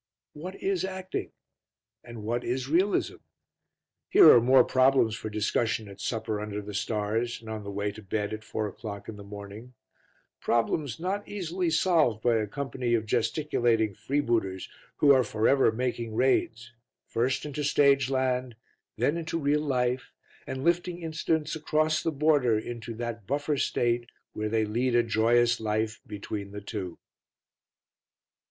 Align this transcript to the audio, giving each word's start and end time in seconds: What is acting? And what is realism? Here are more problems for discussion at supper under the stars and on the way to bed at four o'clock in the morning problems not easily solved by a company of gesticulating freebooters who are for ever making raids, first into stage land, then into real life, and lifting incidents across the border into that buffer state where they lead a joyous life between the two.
What 0.33 0.55
is 0.63 0.83
acting? 0.83 1.29
And 2.03 2.23
what 2.23 2.43
is 2.43 2.67
realism? 2.67 3.17
Here 4.09 4.31
are 4.31 4.41
more 4.41 4.63
problems 4.63 5.15
for 5.15 5.29
discussion 5.29 5.87
at 5.87 6.01
supper 6.01 6.41
under 6.41 6.59
the 6.59 6.73
stars 6.73 7.39
and 7.39 7.47
on 7.51 7.63
the 7.63 7.69
way 7.69 7.91
to 7.91 8.01
bed 8.01 8.33
at 8.33 8.43
four 8.43 8.65
o'clock 8.67 9.07
in 9.07 9.15
the 9.15 9.23
morning 9.23 9.75
problems 10.39 10.99
not 10.99 11.27
easily 11.27 11.69
solved 11.69 12.23
by 12.23 12.37
a 12.37 12.47
company 12.47 12.95
of 12.95 13.05
gesticulating 13.05 13.93
freebooters 13.93 14.67
who 14.97 15.11
are 15.11 15.23
for 15.23 15.47
ever 15.47 15.71
making 15.71 16.15
raids, 16.15 16.73
first 17.05 17.45
into 17.45 17.63
stage 17.63 18.09
land, 18.09 18.55
then 18.97 19.17
into 19.17 19.37
real 19.37 19.61
life, 19.61 20.13
and 20.47 20.63
lifting 20.63 21.03
incidents 21.03 21.55
across 21.55 22.01
the 22.01 22.11
border 22.11 22.57
into 22.57 22.95
that 22.95 23.27
buffer 23.27 23.55
state 23.55 24.09
where 24.33 24.49
they 24.49 24.65
lead 24.65 24.95
a 24.95 25.03
joyous 25.03 25.59
life 25.59 26.01
between 26.07 26.49
the 26.49 26.61
two. 26.61 26.97